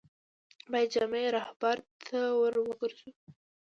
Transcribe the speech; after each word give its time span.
باید 0.71 0.89
جامع 0.93 1.23
رهبرد 1.37 1.85
ته 2.05 2.19
ور 2.39 2.55
وګرځو. 2.61 3.09